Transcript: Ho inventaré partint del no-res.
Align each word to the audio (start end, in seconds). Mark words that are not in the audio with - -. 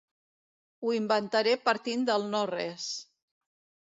Ho 0.85 0.93
inventaré 0.99 1.53
partint 1.67 2.07
del 2.11 2.27
no-res. 2.33 2.89